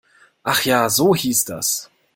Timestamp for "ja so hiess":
0.65-1.45